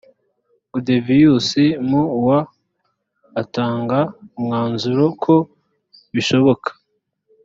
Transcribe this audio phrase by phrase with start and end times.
[0.71, 1.49] gudovius
[1.89, 2.39] mu wa
[3.41, 3.99] atanga
[4.37, 5.35] umwanzuro ko
[6.13, 6.69] bishoboka